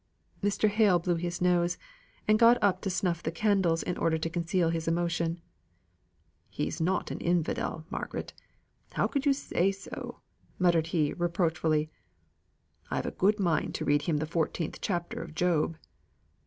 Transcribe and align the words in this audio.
Mr. 0.41 0.67
Hale 0.67 0.97
blew 0.97 1.13
his 1.13 1.41
nose, 1.43 1.77
and 2.27 2.39
got 2.39 2.57
up 2.59 2.81
to 2.81 2.89
snuff 2.89 3.21
the 3.21 3.31
candles 3.31 3.83
in 3.83 3.99
order 3.99 4.17
to 4.17 4.31
conceal 4.31 4.71
his 4.71 4.87
emotion. 4.87 5.39
"He's 6.49 6.81
not 6.81 7.11
an 7.11 7.19
infidel, 7.19 7.85
Margaret; 7.91 8.33
how 8.93 9.05
could 9.05 9.27
you 9.27 9.33
say 9.33 9.71
so?" 9.71 10.21
muttered 10.57 10.87
he 10.87 11.13
reproachfully. 11.13 11.91
"I've 12.89 13.05
a 13.05 13.11
good 13.11 13.39
mind 13.39 13.75
to 13.75 13.85
read 13.85 14.01
him 14.01 14.17
the 14.17 14.25
fourteenth 14.25 14.79
chapter 14.81 15.21
of 15.21 15.35
Job." 15.35 15.77